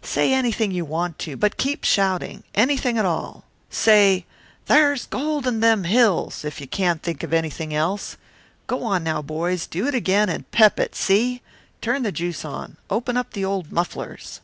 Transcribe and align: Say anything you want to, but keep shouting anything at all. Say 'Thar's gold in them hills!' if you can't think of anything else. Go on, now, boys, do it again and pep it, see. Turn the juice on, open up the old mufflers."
Say 0.00 0.32
anything 0.32 0.70
you 0.70 0.86
want 0.86 1.18
to, 1.18 1.36
but 1.36 1.58
keep 1.58 1.84
shouting 1.84 2.42
anything 2.54 2.96
at 2.96 3.04
all. 3.04 3.44
Say 3.68 4.24
'Thar's 4.64 5.04
gold 5.04 5.46
in 5.46 5.60
them 5.60 5.84
hills!' 5.84 6.42
if 6.42 6.58
you 6.58 6.66
can't 6.66 7.02
think 7.02 7.22
of 7.22 7.34
anything 7.34 7.74
else. 7.74 8.16
Go 8.66 8.82
on, 8.84 9.04
now, 9.04 9.20
boys, 9.20 9.66
do 9.66 9.86
it 9.86 9.94
again 9.94 10.30
and 10.30 10.50
pep 10.52 10.80
it, 10.80 10.94
see. 10.94 11.42
Turn 11.82 12.02
the 12.02 12.12
juice 12.12 12.46
on, 12.46 12.78
open 12.88 13.18
up 13.18 13.34
the 13.34 13.44
old 13.44 13.70
mufflers." 13.72 14.40